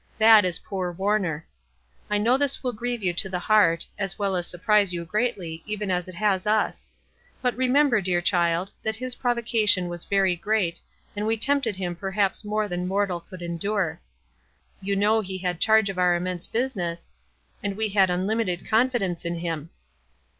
[0.17, 1.45] That is poor Warner.
[2.09, 5.61] I know this will grieve you to the heart, as well as surprise you greatly,
[5.67, 6.89] even as it has us.
[7.39, 10.81] But, remember, dear child, that his provocation was very great,
[11.15, 14.01] and we tempted him perhaps more than mortal could endure.
[14.81, 17.09] You know he had charge of our immense business,
[17.61, 19.69] and we had unlimited confi dence in him.